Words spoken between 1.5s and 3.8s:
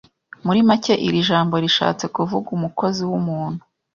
rishatse kuvuga umukozi w’umuntu